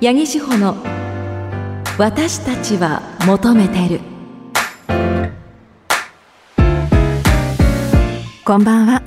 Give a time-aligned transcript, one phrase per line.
[0.00, 0.76] 八木志保の
[1.98, 4.00] 私たちは求めてる。
[8.44, 9.02] こんばんは。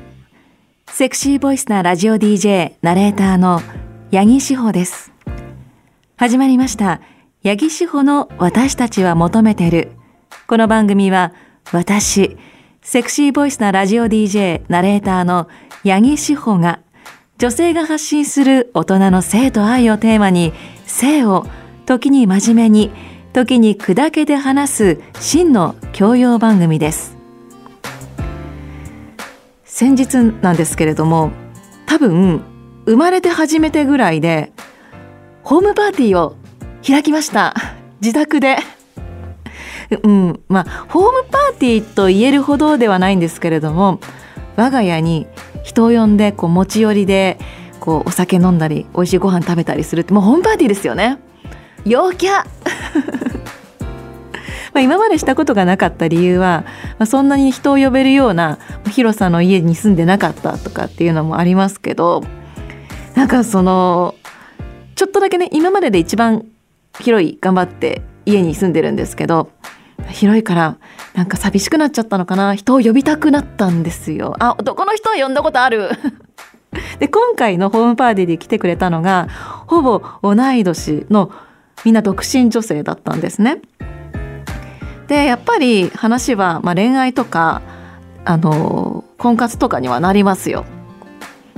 [0.87, 3.61] セクシーボイスなラジオ DJ ナレーターの
[4.11, 5.13] 八木志保です。
[6.17, 6.99] 始まりました。
[7.41, 9.93] 八木志保の私たちは求めてる。
[10.45, 11.31] この番組は
[11.71, 12.35] 私
[12.81, 15.47] セクシーボイスなラジオ DJ ナレーターの
[15.85, 16.81] 八木志保が
[17.37, 20.53] 女性が発信する大人の性と愛をテーマに
[20.91, 21.45] 性を。
[21.85, 22.91] 時に真面目に
[23.33, 27.17] 時に砕けて話す真の教養番組です。
[29.65, 31.31] 先日なんですけれども
[31.85, 32.43] 多分
[32.85, 34.51] 生まれて初めてぐらいで
[35.43, 36.35] ホームパーティーを
[36.85, 37.55] 開きました。
[37.99, 38.57] 自宅で。
[40.03, 43.99] うんまあホームパーティーと言えるほどではないんですけれども
[44.55, 45.27] 我が家に
[45.63, 47.37] 人を呼んでこう持ち寄りで
[47.81, 51.17] こうお酒飲んだり美味しいご飯食べたりするってもうホームパーティーですよね。
[51.83, 52.45] 陽キャ。
[54.73, 56.63] まあ今までしたことがなかった理由は、
[56.97, 58.57] まあ、そんなに人を呼べるような
[58.89, 62.23] 広さの家に住んでなかったとかっていうのもありますけど
[63.15, 64.15] なんかその
[64.95, 66.45] ちょっとだけね今までで一番
[66.99, 69.49] 広い頑張って家に住んでるんですけど
[70.09, 70.77] 広いから
[71.15, 72.55] なんか寂しくなっちゃったのかな。
[72.55, 74.35] 人を呼びたくなったんですよ。
[74.39, 75.89] あ男の人は呼んだことある。
[76.99, 79.27] で今回のホームパーティーで来てくれたのが
[79.67, 81.31] ほぼ同い年の
[81.83, 83.61] みんな独身女性だったんですね。
[85.07, 87.61] でやっぱり話は、まあ、恋愛とか
[88.23, 90.65] あの婚活とかにはなりますよ。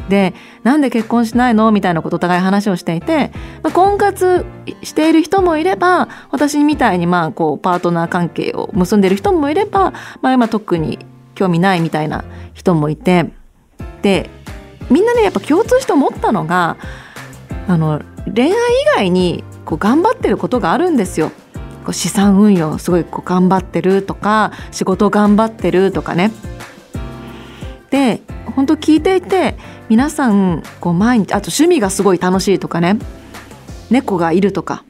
[0.10, 1.72] でなんで結婚しないの？
[1.72, 4.46] みたいなことお互い話をしていて、まあ、婚活
[4.82, 11.00] している人もいれば私みたいにまあこうパートナー関係を結んでいる人もいれば、まあ、今特に
[11.36, 13.32] 興味ないみたいな人もいて
[14.02, 14.30] で
[14.90, 16.78] みんなねやっぱ共通して思ったのが
[17.68, 18.54] あの恋愛以
[18.96, 21.32] 外にこう頑張ってることがあるんですよ。
[21.84, 26.32] こう資産運用すごいこう頑張ってるとか仕事頑張ってるとかね。
[27.90, 28.22] で
[28.56, 29.56] 本当聞いていて
[29.90, 32.98] 皆さんこう毎日あと趣味がすごい楽しいとかね
[33.90, 34.84] 猫がいるとか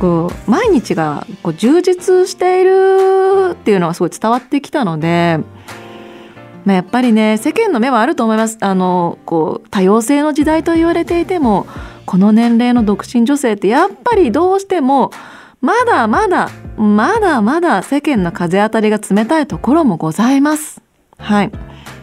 [0.00, 5.40] こう毎日がこう充実しているっていうのはすごい伝わってきたので。
[6.68, 11.66] まあ、やっぱりね世間の目はあると思いますあのこう多様性の時代と言われていても
[12.04, 15.10] この年齢の独身女性ってやっぱりどうしても
[15.62, 20.82] まだまだまだまだ世間の風当たりが冷たいところもございます。
[21.16, 21.50] はい。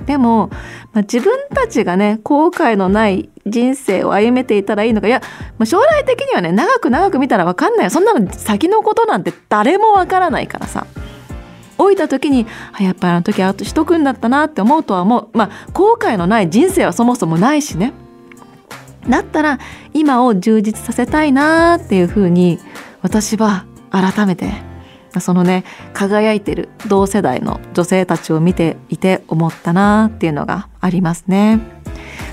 [0.07, 0.49] でも、
[0.93, 5.21] まあ、自分たちがね後悔のない人生を歩めていたらいいのかいや、
[5.57, 10.87] まあ、将来的にはね長く長く見たら分かんないそんなの先のことなんて誰も分からないからさ。
[11.77, 12.45] 老いた時に
[12.79, 17.93] やっぱりあの時あとしとくんだったなって思うとは思うまあ後悔のない人生はそもそもないしね
[19.07, 19.59] だったら
[19.93, 22.59] 今を充実させたいなっていうふうに
[23.01, 24.51] 私は改めて
[25.19, 25.63] そのね
[25.93, 31.74] 輝いてる同世代の女性たちを見ていて思ったなっていうのがありますね。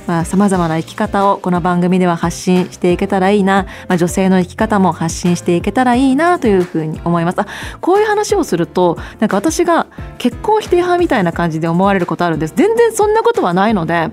[0.07, 7.41] まあ、様々な生き方をこの番組では発信していけたらいいな、まあ、女性の生き方も発信していけたらいいなというふうに思います。
[7.41, 7.47] あ
[7.81, 9.87] こういう話をするとなんか私が
[10.19, 12.55] 結婚否定派みたいな感じで思われることあるんです。
[12.57, 14.11] 全然そんなことはないので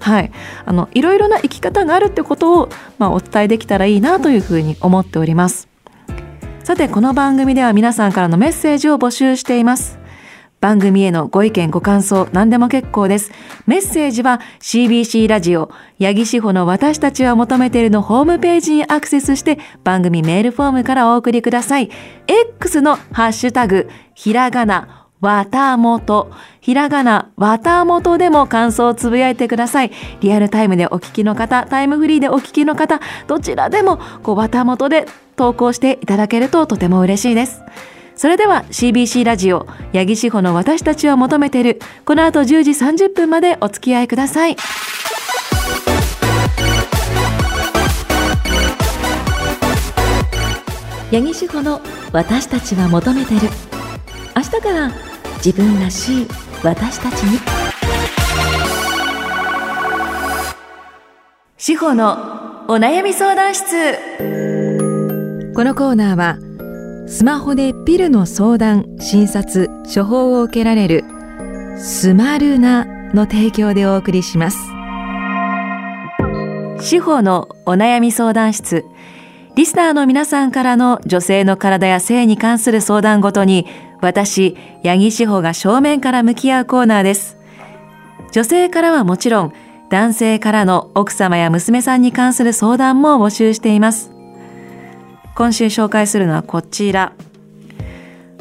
[0.00, 0.30] はい、
[0.66, 5.66] あのいろいろな生き方があるってことを、まあ、お伝えできたらいいなというふうに思っております。
[6.62, 9.98] さてこの番組では皆さんからのメッセージを募集しています。
[10.64, 13.32] 番組へのご意見ご感想何でも結構です
[13.66, 15.70] メッセージは CBC ラジオ
[16.00, 21.90] 八木志保の私たちは求めているのホームページにアクセスして番組メールフォームからお送りください
[22.56, 26.30] X のハッシュタグひらがなわたもと。
[26.60, 29.90] ひらがな、わたもとでも感想をつぶやいてください。
[30.20, 37.62] リアルタイムでお聞きの方、タイムフリーでお聞きの方、どちらでも、こう、わたもとで投稿していただけるととても嬉しいです。
[38.16, 44.56] それでは CBC ラジオ、八木志保の私たちを求めている、この後10時30分までお付き合いください。
[51.10, 51.80] 八木志保の
[52.12, 53.40] 私たちは求めてる。
[54.36, 54.90] 明日から
[55.36, 56.26] 自分らしい
[56.64, 57.38] 私たちに
[61.56, 63.94] 志保のお悩み相談室
[65.54, 66.53] このコーナーは
[67.06, 71.04] スマホでピルの相談診察処方を受けられる
[71.78, 74.58] スマルナの提供でお送りします
[76.80, 78.84] 志保のお悩み相談室
[79.54, 83.66] リスナーの皆さんからの女性の体や性に関する相談ごとに
[84.04, 87.38] 私、八木志保が正面から向き合うコーナーです。
[88.32, 89.52] 女性からはもちろん、
[89.88, 94.13] 男性からの奥様や娘さんに関する相談も募集しています。
[95.36, 97.12] 今週紹介するのはこちら。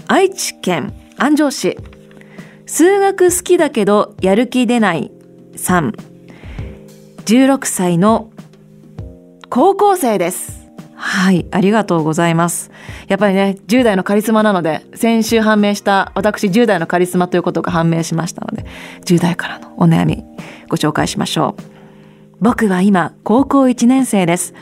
[0.07, 1.77] 愛知県安城市。
[2.67, 5.11] 数学好きだけどやる気出ない
[5.55, 5.93] さん。
[7.25, 8.31] 16歳の
[9.49, 10.69] 高校生です。
[10.95, 12.69] はいありがとうございます。
[13.07, 18.65] やっぱりね10代のカリスマなので先週判明した私10代のカリスマということが判明しましたので
[19.05, 20.23] 10代からのお悩み
[20.69, 21.63] ご紹介しましょう。
[22.39, 24.53] 僕は今高校1年生です。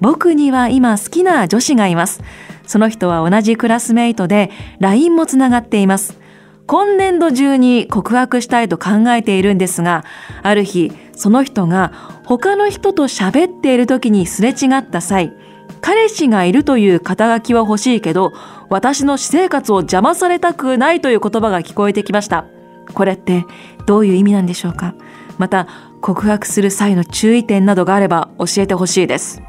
[0.00, 2.22] 僕には今好きな女子がいます
[2.66, 4.50] その人は同じクラスメイトで
[4.80, 6.18] LINE もつながっています
[6.66, 10.04] 今年度中に告白したいと考えているんですが、
[10.42, 11.92] ある日、その人が
[12.24, 15.34] 他の人と喋っている時にすれ違った際、
[15.82, 18.32] 彼氏がいるという肩書きは欲しいけど、
[18.70, 22.46] 私の私生活を邪魔されたくないという言葉が聞こえてきました。
[22.94, 23.44] これって
[23.84, 24.94] どういう意味なんでしょうか？
[25.36, 25.68] また、
[26.00, 29.42] 告白する際の注意点などがあれば教えてほしいです。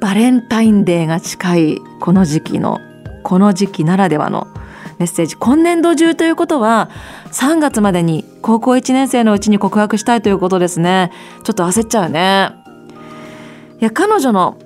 [0.00, 2.80] バレンタインデーが近いこの時期の、
[3.22, 4.48] この時期ならではの
[4.98, 5.36] メッセージ。
[5.36, 6.88] 今年度中ということは
[7.32, 11.12] 3月までに高校1年生のうちに告白したいということですね。
[11.44, 12.50] ちょっと焦っちゃうね。
[13.80, 14.58] いや彼女の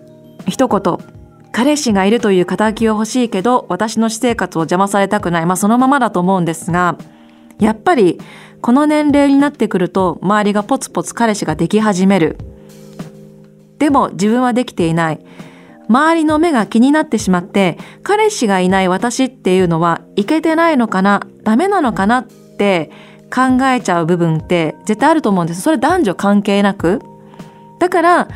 [0.47, 0.99] 一言。
[1.51, 5.47] 彼氏がいるという肩書きは欲しいけど私の私生活を邪魔されたくない。
[5.47, 6.97] まあそのままだと思うんですが
[7.61, 8.21] やっぱり
[8.61, 12.54] この年齢になってくると周りがポツポツ彼氏ができ始める。
[13.79, 15.21] でも自分はできていない。
[15.89, 22.91] 周りの目が気になってしまって彼氏がいない私っていうのはいけてないのかなダメなのかなって
[23.31, 27.01] 考えちゃう部分って絶対あると思うんですそれ男女関係なく。
[27.81, 28.29] だから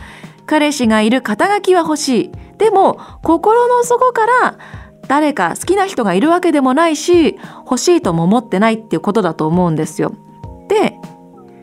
[0.47, 2.33] 彼氏がいる肩書きは欲しい。
[2.59, 4.59] でも心の底から
[5.07, 10.13] 誰か好きな人がいるわけでもないし欲しいとも思ってないっていうことだと思うんですよ。
[10.69, 10.95] で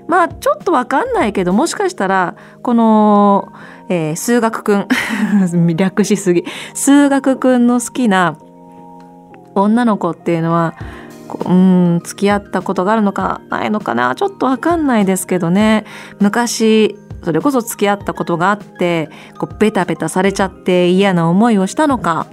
[0.08, 3.52] まあちょっとわかんないけどもしかしたらこの
[3.88, 4.88] えー、数学くん
[5.76, 6.44] 略しすぎ。
[6.74, 8.36] 数学くんの好きな
[9.54, 10.74] 女の子っていうのは
[11.46, 14.16] うん付き合ったことがあるのかないのかな？
[14.16, 15.86] ちょっとわかんないですけどね。
[16.20, 22.28] 昔それこそ付き合ったことがあってこうベタベタされちゃって嫌な思いをしたのか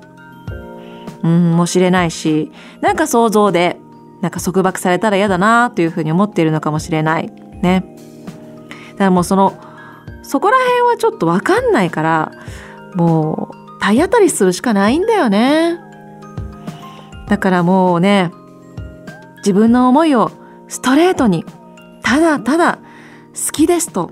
[1.23, 2.53] うんもしれないし
[2.83, 3.79] なんか想像で
[4.21, 7.42] なんか束縛されたら嫌だなというふうに思っているのかもしれない。
[7.63, 7.85] ね。
[8.93, 9.59] だからもうその
[10.23, 12.33] そこら辺はちょっとわかんないから
[12.95, 15.79] もう体当たりするしかないんだよね
[17.29, 18.31] だからもうね
[19.39, 20.31] 自分の思いを
[20.69, 21.45] ストレートに
[22.03, 22.79] ただただ
[23.35, 24.11] 好きですと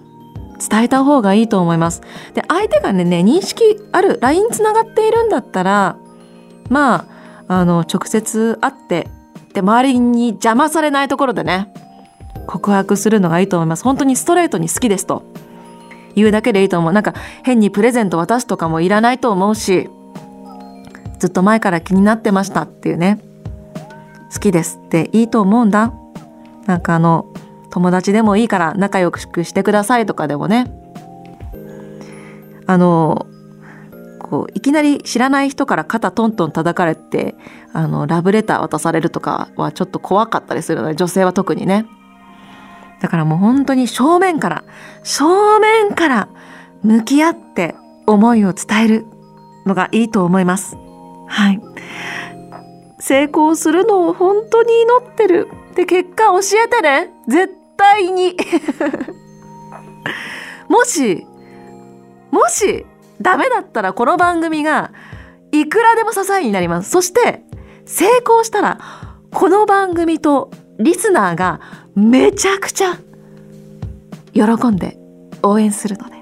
[0.68, 2.02] 伝えた方がいいと思います
[2.34, 3.62] で相手がねね認識
[3.92, 5.96] ある LINE つながっているんだったら
[6.68, 7.06] ま
[7.48, 9.08] ああの直接会って
[9.54, 11.72] で周りに邪魔されないところでね
[12.50, 13.84] 告白するのがいいと思います。
[13.84, 15.22] 本当にストレートに好きですと。
[16.16, 16.92] 言うだけでいいと思う。
[16.92, 17.14] なんか
[17.44, 19.88] 変にプレゼント渡すとかもいらないと思うし
[21.20, 23.20] ずっと前から気になってましたっていうね。
[24.32, 25.92] 好きですっていいと思うんだ。
[26.66, 27.32] なんかあの
[27.70, 30.72] 友達でもいいから仲良くしてくださいとかでもね。
[32.66, 33.26] あの
[34.18, 37.36] こういきなり知らない人から肩トントン叩かれて
[37.72, 41.86] あのラブレター渡されるとかはちょっと怖かったりするので女性は特にね。
[43.00, 44.64] だからもう本当に正面から、
[45.02, 46.28] 正面から
[46.82, 47.74] 向き合って
[48.06, 49.06] 思いを伝える
[49.66, 50.76] のがいいと思います。
[51.26, 51.60] はい。
[52.98, 55.48] 成功するのを本当に祈ってる。
[55.74, 57.10] で、結果教えてね。
[57.26, 58.36] 絶対に。
[60.68, 61.26] もし、
[62.30, 62.86] もし、
[63.20, 64.92] ダメだったらこの番組が
[65.52, 66.90] いくらでも支えになります。
[66.90, 67.42] そして、
[67.86, 68.78] 成功したら、
[69.32, 71.60] この番組とリスナーが
[71.94, 72.98] めちゃくちゃ
[74.32, 74.96] 喜んで
[75.42, 76.14] 応援するので、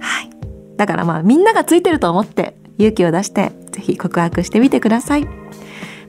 [0.00, 0.30] はい、
[0.76, 5.28] だからまあみんながついてると思って勇気を出して是非告白してみてください。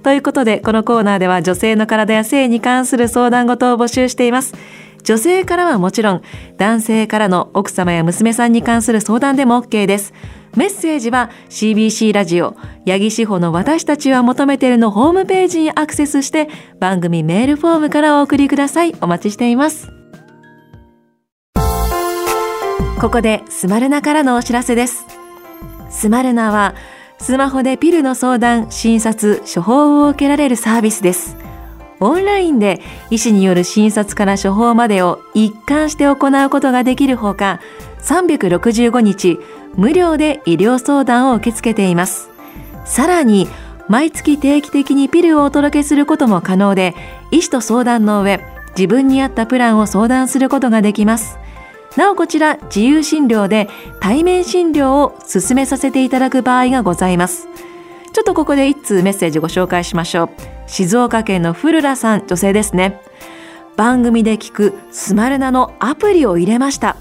[0.03, 4.55] ということでこのコーナーでは女性の体や性に関する相談事を募集しています。
[5.03, 6.21] 女性からはもちろん
[6.57, 10.13] 男性からの奥様や娘さんに関する相談でも OK です。
[10.55, 18.93] メッセージは CBC ラジオ八木志保の私たちは求めているのホームページにアクセスして番組メールフォームからお送りください。
[19.01, 19.89] お待ちしています。
[22.99, 25.05] ここでスマルナからのお知らせです。
[25.89, 26.75] スマルナは
[27.17, 31.37] スマホでピルの相談、診察、処方を受けられるサービスです。
[32.01, 37.61] オンラインで医師による診察から処方までを一貫して行うことができるほか、
[38.01, 39.39] 365日
[39.75, 42.29] 無料で医療相談を受け付けています。
[42.83, 43.47] さらに、
[43.87, 46.95] 毎月定期的にピルをお届けすることも可能で、
[47.29, 48.41] 医師と相談の上、
[48.75, 51.37] 自分に合ったプランを相談することができます。
[51.97, 53.67] なおこちら自由診療で
[53.99, 57.47] 対面診療を進めさせていただく場合がございます
[58.13, 63.01] ちょっとここで一通メッセージご紹介しましょう静岡県のフルラさん女性ですね
[63.75, 66.95] 番組で聞くスマルナのアプリを入れました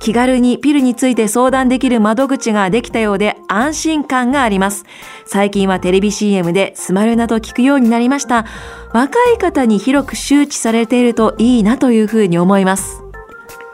[0.00, 4.84] 気軽にピルについて相談できる窓口ができたようで安心感があります。
[5.24, 8.44] 最近はテレビ CM でスマルナと聞くようになりました。
[8.92, 13.02] 若い方に広く周知されているといいなというふうに思います。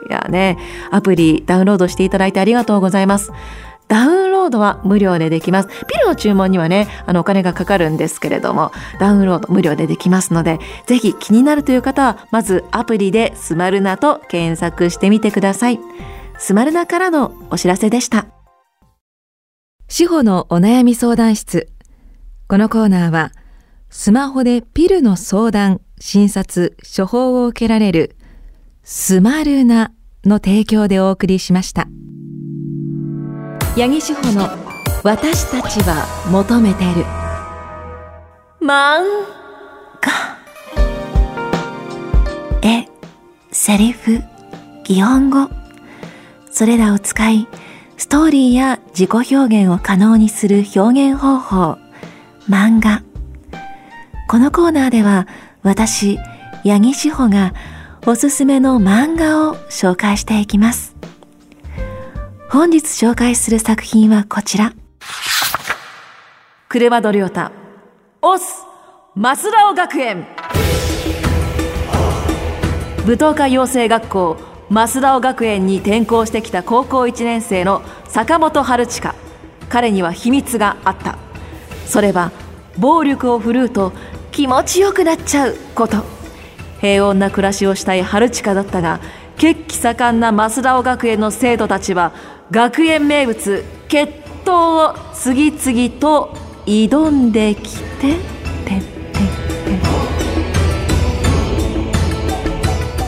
[0.09, 0.57] いやね、
[0.89, 3.31] アプリダウンロードしていただいてありがとうございます。
[3.91, 5.69] ダウンロードは無料でできます。
[5.85, 8.71] ピルの注文にはね、あのお金がかかるんですけれども、
[9.01, 15.79] ダウンロード無料でできますので、ぜひ気になるという方は、まずアプリでスマルナと検索してみてください。
[16.37, 18.27] スマルナからのお知らせでした。
[19.89, 21.67] 司法のお悩み相談室。
[22.47, 23.33] このコーナーは、
[23.89, 28.15] スマホでピルの相談、診察、処方を受けられる、
[28.83, 29.91] スマルナ
[30.23, 31.89] の提供でお送りしました。
[33.73, 34.49] 八木志保の
[35.01, 37.05] 私たちは求めてる。
[38.59, 38.99] 漫
[40.01, 40.37] 画。
[42.61, 42.85] 絵
[43.53, 44.19] セリフ
[44.83, 45.49] 擬音語。
[46.51, 47.47] それらを使い
[47.95, 51.77] ストーリーや自己表現を可能にする表現方法。
[52.49, 53.03] 漫画。
[54.27, 55.27] このコーナーでは
[55.63, 56.17] 私
[56.65, 57.53] 八木志保が
[58.05, 60.90] おすすめの漫画を紹介していきます。
[62.51, 64.73] 本日紹介する作品はこちら。
[66.67, 67.49] 車戸亮太、
[68.21, 68.65] オス、
[69.15, 70.27] マスラオ学園。
[73.05, 74.37] 舞踏家養成学校、
[74.69, 79.15] 増田尾学園に転校してきた高校1年生の坂本春近。
[79.69, 81.17] 彼には秘密があった。
[81.85, 82.33] それは、
[82.77, 83.93] 暴力を振るうと
[84.33, 86.03] 気持ちよくなっちゃうこと。
[86.81, 88.99] 平穏な暮らしをしたい春近だったが、
[89.41, 92.11] 血気盛んな増田尾学園の生徒たちは
[92.51, 94.13] 学園名物決
[94.45, 98.17] 闘を次々と挑んできて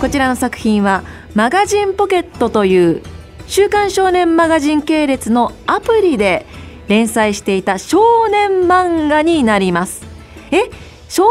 [0.02, 1.04] こちらの作品は
[1.36, 3.04] マガジンポケットという
[3.46, 6.48] 週刊少年マガジン系列のアプリで
[6.88, 10.04] 連載していた少年漫画になります。
[10.50, 10.72] え？
[11.10, 11.26] 少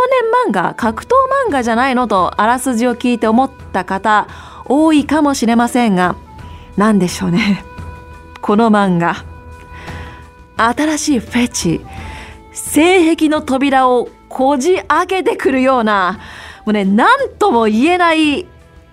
[0.47, 0.75] 年漫画？
[0.75, 1.09] 格闘
[1.49, 2.07] 漫画じゃないの？
[2.07, 4.29] とあらすじを聞いて思った方
[4.67, 6.17] 多いかもしれませんが
[6.77, 7.65] 何でしょうね。
[8.41, 9.25] この漫画。
[10.57, 11.81] 新しいフェチ。
[12.53, 16.19] 性癖の扉をこじ開けてくるような
[16.65, 18.47] もうね何とも言えない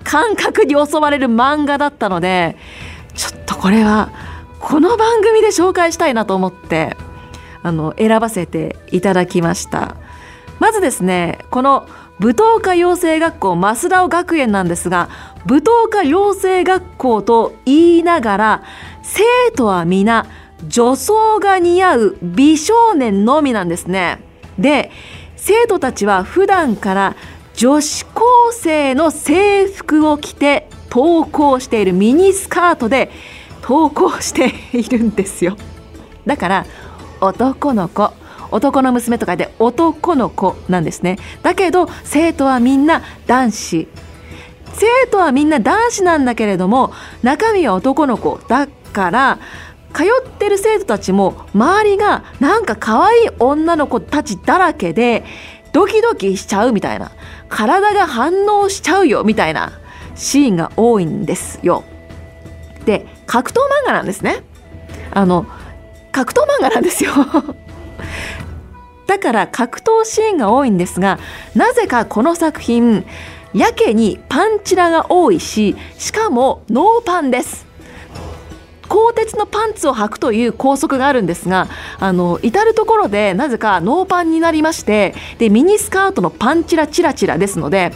[0.04, 2.58] 感覚に襲われる漫画だったので
[3.16, 4.10] ちょっとこれは
[4.60, 6.96] この番組で紹介したいなと思って
[7.64, 9.96] あの選ばせていただきました。
[10.60, 11.88] まずですねこの
[12.20, 15.10] 舞踏家養成学校増田尾学園なんですが
[15.46, 18.63] 舞踏家養成学校と言いながら
[19.03, 19.24] 生
[19.55, 20.25] 徒は皆
[20.67, 24.19] 女装が似合う美少年のみなんですね。
[24.58, 24.91] で
[25.38, 27.15] 生徒たちは普段から
[27.53, 33.10] 女子高生の制服を着て登校しているミニスカートで
[33.62, 35.58] 登校しているんですよ。
[36.25, 36.65] だから
[37.22, 38.12] 男の子
[38.51, 41.17] 男の娘とかで男の子なんですね。
[41.43, 43.88] だけど生徒はみんな男子。
[44.74, 49.40] 生徒はみんな男子なんだけれども中身は男の子だから
[49.94, 55.24] 通ってる生徒たちも周りがなんか可愛い女の子たちだらけで
[55.72, 57.12] ドキドキしちゃうみたいな
[57.48, 59.80] 体が反応しちゃうよみたいな
[60.16, 61.84] シーンが多いんですよ。
[62.86, 64.44] で格闘漫画なんですね。
[65.12, 65.46] あの
[66.12, 67.14] 格闘漫画なんですよ。
[69.08, 71.18] だから格闘シーンが多いんですが
[71.56, 73.06] なぜかこの作品
[73.53, 77.68] やけにパンチラが多いししかもノーパンです
[78.88, 81.68] 鋼鉄のパンツを履くという校則があるんですが
[82.00, 87.91] あの至る所でなぜかノーパンになりましてでミニスカートのパンチラチラチラですので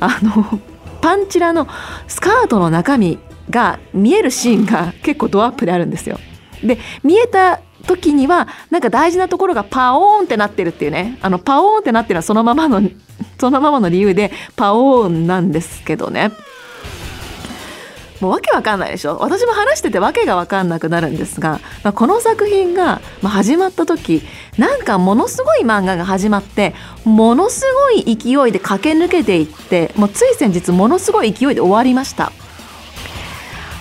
[0.00, 0.60] あの
[1.00, 1.66] パンチラの
[2.06, 3.18] スカートの中身
[3.50, 6.18] が見えるシーンが結構ドアップであるんですよ。
[6.62, 11.18] で見えた時にはなんか大事なところがパオーンってなってるっていうね。
[11.22, 12.82] あのパオーンってなってるのはそのままの
[13.38, 16.32] そのままの理由でパオーンなんですけどね。
[18.20, 19.18] もうわけわかんないでしょ。
[19.20, 24.22] 私も話しててわけがわかんなくなるんですが、まあ、この作品が始まった時
[24.56, 26.74] なんかものすごい漫画が始まって
[27.04, 32.32] ものすごい勢いで駆け抜けていってもうつい先日ものすごい勢いで終わりました。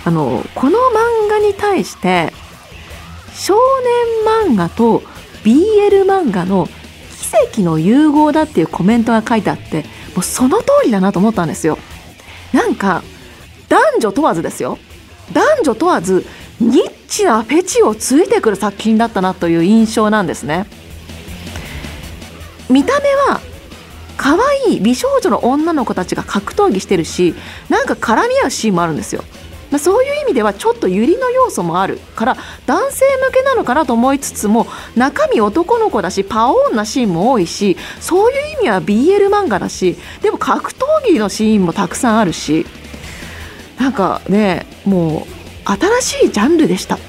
[0.06, 2.34] あのこの漫画に対して
[3.36, 3.56] 少
[4.46, 5.02] 年漫画と
[5.44, 6.68] BL 漫画の
[7.22, 9.84] 奇跡の融合だっていうコメントが書いてあって
[10.16, 11.78] もうその通りだなと思ったんですよ。
[12.54, 13.04] なんか
[13.70, 14.78] 男女問わずですよ。
[15.34, 16.26] 男女問わず
[16.60, 20.68] ニッチなフェチをついてくる作品だったなという印象なんですね。
[22.70, 23.42] 見た目は
[24.16, 24.38] 可
[24.68, 27.36] 愛い美少女の女の子たちが格闘技してるし
[27.68, 29.24] なんか絡み合うシーンもあるんですよ。
[29.74, 32.38] まあ、そういう意味ではちょっとユリの要素もあるから
[32.68, 42.68] 男性向けなのかなと思いつつも中身男の子だしパオーンなシーンも多いしそういう意味は BL 漫画だしでも格闘技のシーンもたくさんあるし
[43.80, 45.26] なんかねも
[45.66, 45.70] う
[46.02, 47.00] 新しいジャンルでした。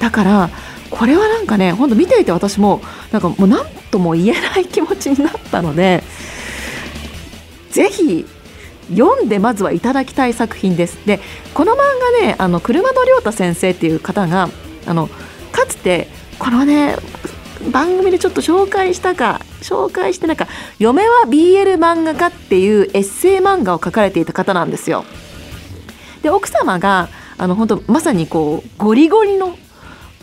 [0.00, 0.50] だから
[0.88, 2.80] これはなんかねほんと見ていて私も
[3.12, 6.02] なんかもう何とも言えない気持ちになったので
[7.70, 8.24] ぜひ
[8.90, 11.20] 読んでまずはいただきたい作品ですで
[11.54, 11.76] この漫
[12.20, 14.48] 画ねあの車野亮太先生っていう方が
[14.86, 15.08] あの
[15.52, 16.96] かつてこのね
[17.72, 20.46] 番組でちょっと紹介したか紹介してなんか
[20.78, 25.04] 「嫁は BL 漫画家」っていうエッセイ漫画を書かれていた方なんですよ。
[26.22, 29.56] で奥様があの本当まさにこうゴリゴリの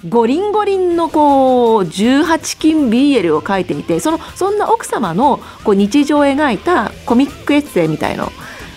[0.08, 8.32] ゴリンゴリンのこう18金 BL を書いていてそのそんな奥様のこう日常を描いたコミックエッセイみたいの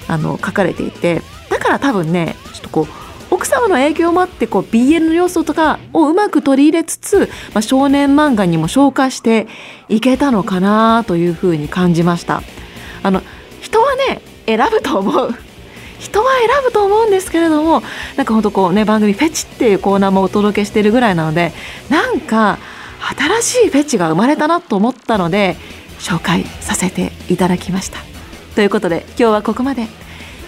[0.08, 2.86] あの書かれていてだから多分ねちょっとこう
[3.34, 9.48] 奥様の影響もあってこう BL の要素とかをうまく取り入れつつ、まあ、少年漫画にも昇華して
[9.88, 12.42] いけたのかなというふうに感じました
[13.02, 13.22] あの
[13.60, 15.34] 人はね選ぶと思う
[15.98, 17.82] 人は選ぶと思うんですけれども
[18.16, 21.52] なんかほんとこうね番組「フェチ」っていうコーナーもお届けしてるぐらいなので
[21.88, 22.58] なんか
[23.42, 25.56] 新しいフェチが生まれたなと思ったので
[25.98, 28.13] 紹介させていただきました。
[28.54, 29.86] ということで今日はここまで。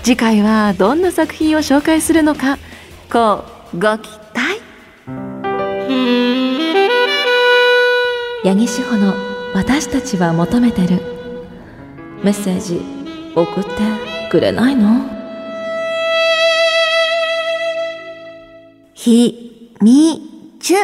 [0.03, 2.59] 次回はどんな作品を紹介するのか
[3.13, 3.45] こ
[3.75, 4.61] うご期待。
[8.45, 9.15] 八木志保の
[9.53, 11.01] 「私たちは求めてる」
[12.23, 12.81] メッセージ
[13.35, 13.71] 送って
[14.31, 15.05] くれないの？
[18.95, 20.23] ひみ
[20.61, 20.79] ちゅ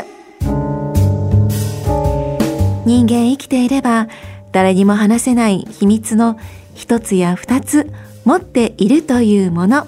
[2.84, 4.08] 人間生きていれば
[4.50, 6.40] 誰にも話せない秘密の
[6.82, 7.88] 一つや二つ
[8.24, 9.86] 持っているというもの。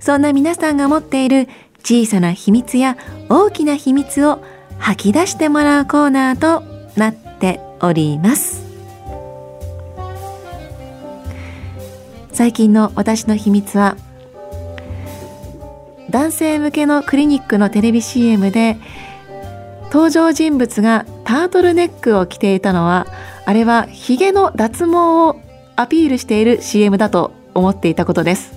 [0.00, 1.46] そんな皆さんが持っている
[1.80, 2.96] 小さな秘密や
[3.28, 4.42] 大きな秘密を
[4.78, 6.62] 吐き出してもらうコーナーと
[6.98, 8.64] なっております。
[12.32, 13.98] 最近の私の秘密は
[16.08, 18.78] 男性向けのクリニックのテレビ CM で
[19.92, 23.06] 登場人物がタートルネックを着ていたのは
[23.44, 25.43] あれはヒゲの脱毛を
[25.76, 28.52] アピールしている CM だと思っていたことです。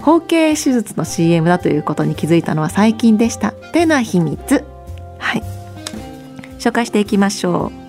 [0.00, 3.52] 包茎手術の CM だということに気づいたのは最近でした。
[3.52, 4.64] てな秘密。
[5.18, 5.42] はい。
[6.58, 7.81] 紹介していきましょう。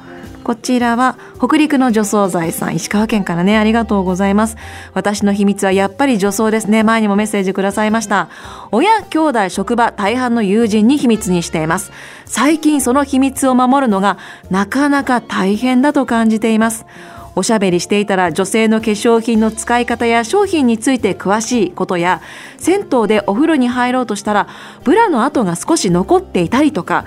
[0.43, 4.57] こちらは北陸の除草剤さん、石川県からね、ありがとうございます。
[4.93, 6.83] 私の秘密はやっぱり除草ですね。
[6.83, 8.29] 前にもメッセージくださいました。
[8.71, 11.91] 親、兄弟、職場、大半の友人に秘密にしています。
[12.25, 14.17] 最近その秘密を守るのが
[14.49, 16.85] なかなか大変だと感じています。
[17.35, 22.21] おしゃべりしていたら女性の化粧品の使い方や商品について詳しいことや
[22.57, 24.47] 銭湯でお風呂に入ろうとしたら
[24.83, 27.05] ブラの跡が少し残っていたりとか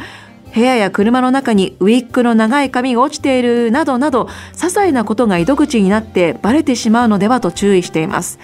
[0.57, 8.38] 部屋や車の中にウィッグの長い髪が落ちているなどなど些細なことが糸口になってバレてしまうのではと注意しています。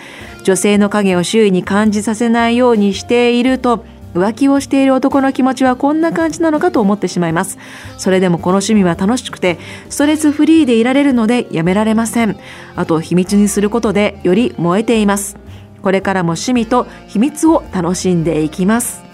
[0.44, 7.56] 女性の影を周囲に感じさせないようにしていると浮気をしている男の気持ちはこんな感じなのかと思ってしまいます。
[7.96, 12.36] それでもこの趣味は楽しくてストレスフリーでいられるのでやめられません。
[12.76, 15.38] あと秘密にすることでより燃えています。
[15.82, 19.11] これからも趣味と秘密を楽しんでいきます。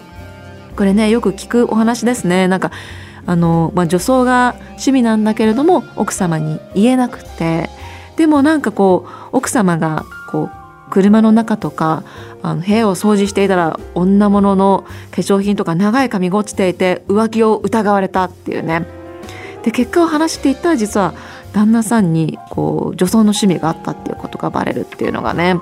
[0.79, 2.47] これねよく聞くお話ですね。
[2.47, 2.71] なんか
[3.25, 7.69] あの、まあ、女装が趣味なんだけれども奥様に言えなくて。
[8.15, 12.03] でもなんかこう奥様がこう車の中とか
[12.41, 18.85] あの部屋を掃除していたら女物の化粧品とか長い髪が落ちていて浮気を疑われたっていうね。
[19.63, 21.13] で結果を話していったら実は
[21.53, 25.59] 旦那さんにこう女装の趣味があったっていうことがバレるっていうのがね。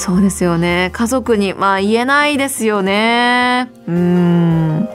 [0.00, 0.90] そうですよね。
[0.92, 3.70] 家族にまあ言えないですよね。
[3.86, 4.88] うん。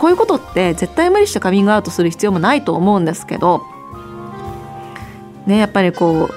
[0.00, 3.62] こういうことって絶対無理してカミングアウトする必要もないと思うんですけど
[5.46, 6.30] ねやっぱりこ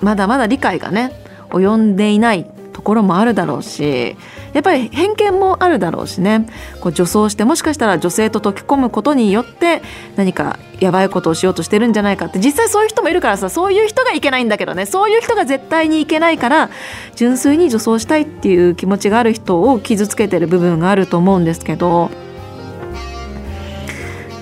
[0.00, 1.12] うまだまだ理解がね
[1.50, 4.16] 及んでいないところもあるだろうし
[4.52, 6.46] やっぱり偏見もあるだろうしね。
[6.80, 9.82] こう女装してもしかしたら女性と溶け込むことによって
[10.16, 14.86] 何かやばいことをしようとしてるんじゃないかって実際そういう人もいるからさそういう人がいけないんだけどね。
[14.86, 16.70] そういう人が絶対にいけないから
[17.16, 22.10] 純粋に女装したいっていう気持ちがある人を傷つけてる部分があると思うんですけど。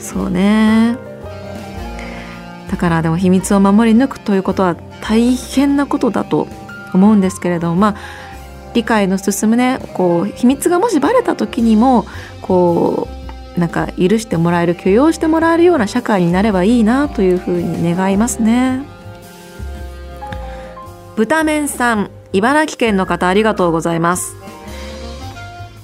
[0.00, 0.96] そうね。
[2.70, 6.48] だからでも秘密を守り抜くということは大変なことだと
[6.94, 7.94] 思うんですけれどもまあ
[8.74, 12.06] 理解の進むねこう秘密がもしバレた時にも
[12.42, 13.08] こ
[13.56, 19.00] うなんか許してもらえる許容してもらえるような社会になればいいなというふうに願いますね。
[21.20, 24.34] 豚麺さん茨城県の方ありがとうございます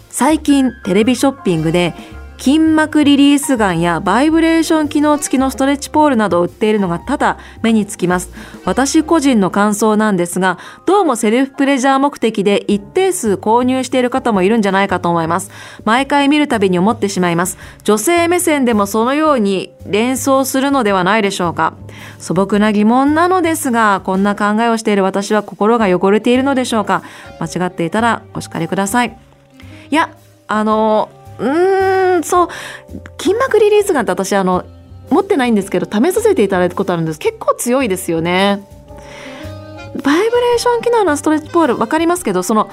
[0.09, 1.95] 最近テレビショッピングで
[2.39, 8.31] 筋膜リリースガンやバイブレーション機能付きのストレッチポールなどを売っているのがただ目につきます。
[8.65, 15.51] 私個人の感想なんですが、どうもセルフプレジャー目的で一定数購入している方もいるんじゃないかと思います。
[15.85, 17.59] 毎回見るたびに思ってしまいます。
[17.85, 21.75] 女性目線でもそのように連想するのではないでしょうか。
[22.19, 27.03] 素朴な疑問なのですが、こんな考えをしている私は心が汚れているのでしょうか。
[27.41, 29.17] 間違っていたらお叱りください。
[29.91, 30.11] いや、
[30.49, 32.49] あの、うーん、そう、
[33.21, 34.65] 筋膜リリースガンって私、あの、
[35.11, 37.19] 持ってないんですけど、試させていただいたことあるんです。
[37.19, 38.67] 結構強いですよね。
[40.03, 42.69] バイブレーション機能のストレッチポール、わかりますけど、その、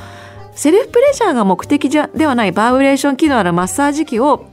[0.55, 4.45] セルフプレジャーが目的じゃではないバイブレーション機能あるマッサージ機を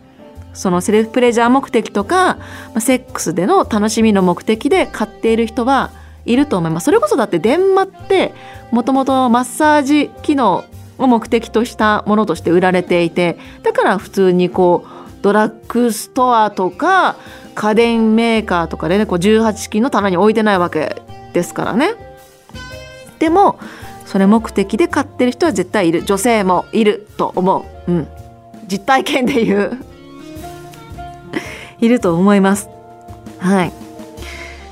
[0.53, 2.39] そのセルフプレジャー目的とか
[2.79, 5.91] セックスでの楽しみの目的で買っている人は
[6.25, 8.35] いると思いますそれこそだって電話って
[8.71, 10.65] もともとマッサージ機能
[11.01, 17.17] を目的としたものとして売られていてだから普通にこうドラッグストアとか
[17.55, 21.95] 家電メーカーとかでねこう18金の棚に置いてないわけですからね。
[23.19, 23.59] でも
[24.07, 26.05] それ目的で買ってる人は絶対いる。
[26.05, 28.09] 女性もいると思う、うん、
[28.67, 29.79] 実体験で言う。
[31.81, 32.69] いると思います。
[33.39, 33.73] はい。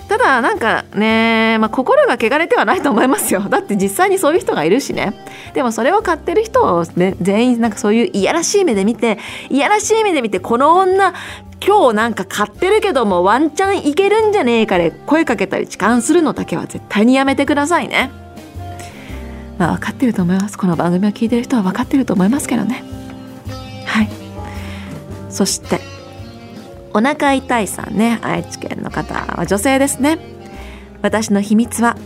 [0.08, 3.40] ただなんかね、まあ、心が汚れてはないと思いますよ。
[3.50, 5.12] だって実際にそういう人がいるしね。
[5.52, 9.18] でもそれを買ってる人を、ね、全員なんかそういういやらしい目で見て
[9.50, 11.12] いやらしい目で見てこの女
[11.64, 18.10] 今日なんか買ってるけどもワンチャンいけるんじゃねえかで声かけたり痴漢するのだけは絶対にやめてくださいね。
[19.58, 20.56] まあ分かってると思います。
[20.56, 22.82] この番組を聞いてる人は分かってると思いますけどね。
[23.84, 24.08] はい。
[25.28, 25.80] そして
[26.98, 30.18] お腹痛いさんね愛知県の方は女性ですね。
[31.00, 31.96] 私の秘密は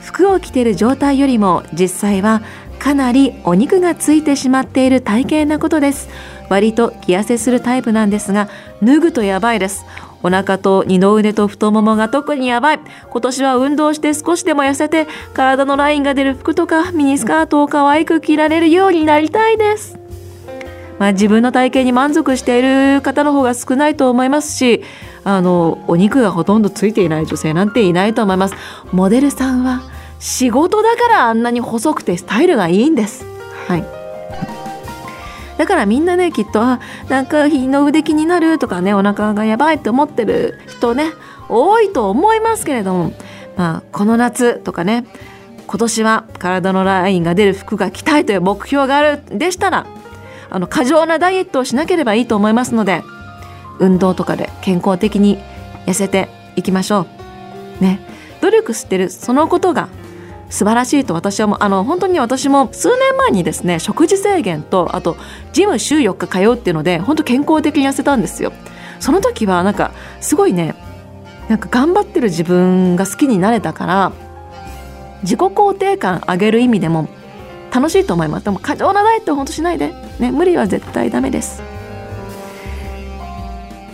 [0.00, 2.42] 服を着ている状態よりも実際は
[2.80, 6.08] かなりお肉がついてしまっている体型なことです。
[6.48, 8.48] 割と着痩せするタイプなんですが
[8.82, 9.84] 脱ぐとやばいです。
[10.24, 12.80] お腹と二の腕と太ももが特にやばい。
[13.10, 20.07] 今年は運動して少しでも痩せて体のラインが出る服とかミニスカートを可愛く着られるようになりたいです。
[20.98, 24.82] まあ、自分の体型に満足している方の方が少ないと思いますし
[25.24, 28.54] あのお肉がほとんどついていない女性なんていないと思います。
[28.92, 29.82] モデルさんは
[30.18, 33.24] 仕事だからあんなに細くてスタイルがいいんです。
[33.66, 33.84] はい。
[35.58, 41.10] だからみんなねきっとあなんか日の腕気になるとかねお腹がやばいって思ってる人ね
[41.48, 43.12] 多いと思いますけれども
[43.56, 45.04] まあこの夏とかね
[45.66, 49.86] 今年は体のラインが出る服が着たいという目標があるでしたら
[50.50, 53.02] あの過剰なダイエットをしなければいいと思いますので
[53.78, 55.38] 運動とかで健康的に
[55.86, 57.06] 痩せていきましょ
[57.80, 57.82] う。
[57.82, 58.00] ね、
[58.40, 59.88] 努力してるそのことが
[60.50, 65.16] 素晴らしいと私はもうあの本当に私も数年前にですね食事制限とあと
[65.52, 68.52] ジム週4日通うっていうので本当健康的に痩せたんですよ。
[68.98, 70.74] その時はなんかすごいね
[71.48, 74.12] なんか頑張ってる自分が好きになれたから
[75.22, 77.08] 自己肯定感上げる意味でも
[77.72, 78.44] 楽しいと思います。
[78.44, 81.62] でも過剰なダイエット本当しないで、ね、無理は絶対ダメです。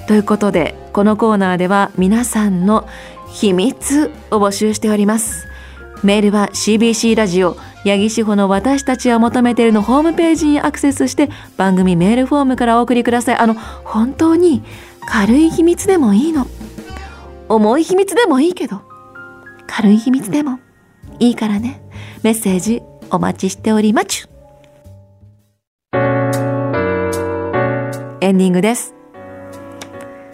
[0.06, 2.86] ということでこのコーナーでは皆さんの
[3.28, 5.48] 秘密を募集しております。
[6.02, 13.36] メールは CBC ラジオ八木志保の私たちを求めているのホームページにアクセスして番組メールフォームからお送りください。
[13.36, 14.62] あの本当に
[15.08, 16.46] 軽い秘密でもいいの？
[17.48, 18.82] 重い秘密でもいいけど
[19.66, 20.60] 軽い秘密でも
[21.18, 21.80] いいからね。
[22.22, 22.82] メッセージ
[23.14, 24.28] お待ちしておりまちゅ。
[28.20, 28.92] エンディングです。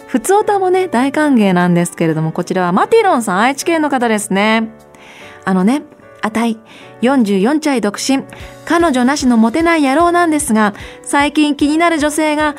[0.07, 4.69] 普通歌もね、大歓迎なんですけれども、こちらはマティロンさん、愛知県の方ですね。
[5.45, 5.83] あのね、
[6.23, 6.57] あたい、
[7.03, 8.23] 44歳独身、
[8.65, 12.55] 彼女なしのモテない野郎なんですが、最近気になる女性が、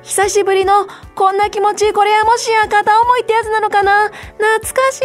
[0.00, 4.08] 久しぶりのこんな気持ち、これはもしや片思いってやつなのかな？
[4.38, 5.02] 懐かしい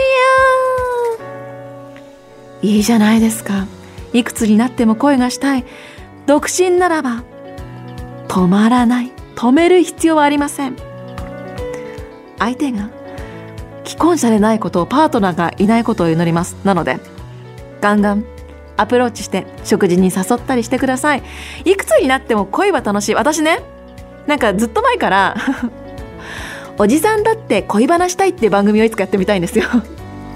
[2.63, 3.67] やいいじゃないですか。
[4.13, 5.65] いくつになっても恋がしたい。
[6.25, 7.23] 独身ならば
[8.27, 9.11] 止まらない。
[9.35, 10.75] 止める必要はありません。
[12.37, 12.89] 相手が
[13.85, 16.55] 既婚者でないことをパートナーがいないことを祈ります。
[16.63, 16.99] なので
[17.81, 18.25] ガンガン
[18.77, 21.23] アプローチして食事に誘ったりしてください。
[21.65, 23.15] いくつになっても恋は楽しい。
[23.15, 23.61] 私ね
[24.27, 25.35] なんかずっと前から
[26.77, 29.65] おじさんだって恋バナしたいっていう番組をいつかやってみたいんですよ。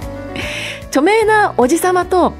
[0.88, 2.34] 著名なおじさまと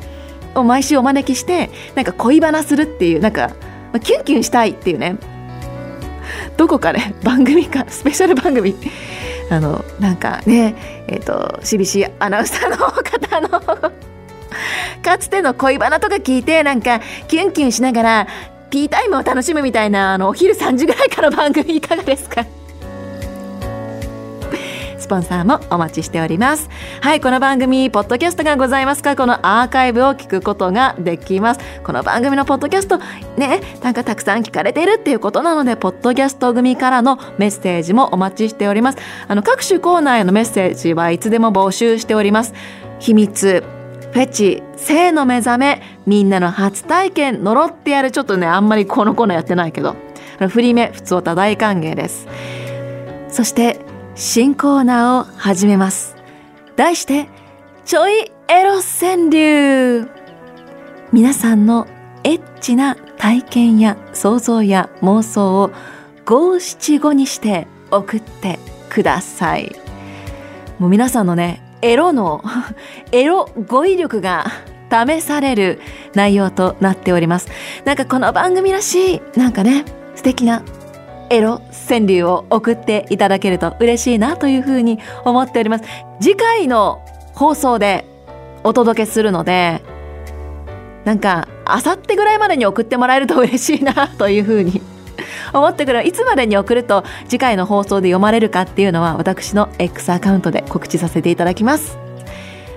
[0.56, 3.52] を毎週お招きしてなんか恋バナするっていうなんか
[4.04, 5.18] キュンキュンしたいっていうね。
[6.58, 8.76] どこかね 番組かスペシャル番組。
[9.50, 10.76] あのなんかね
[11.08, 13.92] えっ、ー、と CBC アナウンサーの方の
[15.04, 18.28] かつての恋バナとか聞いてなんかキュンキュンしながら
[18.70, 22.46] ティータイムを楽しむみたいなあのお昼3時ぐらいから番組いかがですか？
[25.04, 26.70] スポンサーもお待ちしております。
[27.02, 29.18] はいこの番組ポッドキャストがございますか？
[29.18, 31.60] このアーカイブを聞くことができます。
[31.84, 32.98] この番組のポッドキャスト
[33.38, 38.98] ねなんかたくさん聞かれているっていうことなのでポッドキャスト組からのメッセージもお待ちしております。
[39.28, 42.54] あの各種コーナーへのメッセージはいつでも募集しております。
[43.00, 43.62] 秘密
[44.14, 48.12] フェチ性の目覚めみんなの初体験呪ってやる。
[48.12, 49.98] ちょっとねあんまりこのコーナーやってないけど。
[50.50, 52.28] 振り目普通歌大歓迎です。
[53.30, 53.80] そして
[54.16, 56.16] 新コーナーを始めます。
[56.76, 57.28] 題して、
[57.84, 60.08] ちょいエロ川柳
[61.12, 61.88] 皆さんの
[62.24, 65.72] エッチな体験や想像や妄想を
[66.26, 69.76] 五七五にして送ってください。
[70.78, 72.44] もう皆さんのね、エロの、
[73.12, 74.46] エロ語彙力が
[74.92, 75.82] 試される
[76.14, 77.48] 内容となっております。
[77.84, 80.62] なんかこの番組らしい、なんかね、素敵な
[81.34, 85.86] エロ川柳を送っていただけると嬉しいなというふうに思っております。
[86.22, 88.06] 次回の放送で
[88.64, 89.82] お届けするので、
[91.06, 94.82] なんか、あさってぐらいまでに送ってもらえると嬉しいなというふうに
[95.54, 96.08] 思ってくる。
[96.08, 101.98] いつまでに送ると次回の放送で読まれるかっていうのは私の X アカウントで告知させていただきます。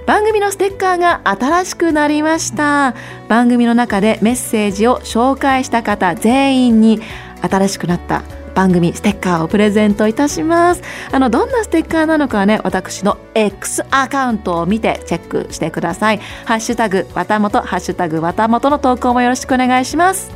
[0.07, 2.95] 番組のステッカーが新しくなりました。
[3.29, 7.01] 番組の中でメッセージを紹介した方全員に
[7.42, 8.23] 新しくなった
[8.57, 10.83] 番組ステッカーをプレゼントいたします。
[11.12, 16.21] あのどんなステッカーなのかはね私の X アカウントを見てチェックしてください。
[16.47, 20.33] ハッシュタグわたもとハッシュタグわたもとの投稿もよろしくお願いします。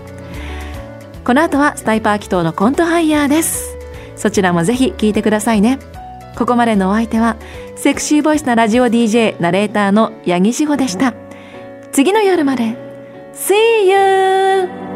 [1.24, 3.74] この後はスタイパー祈祷のコントハイヤーです。
[4.16, 5.78] そちらもぜひ聞いてくださいね。
[6.36, 7.36] ここまでのお相手は
[7.76, 11.14] セクシーボイスなラジオ DJ ナレーターの八木志保でした。
[11.92, 12.76] 次の夜まで。
[13.32, 13.54] See
[13.88, 14.89] you!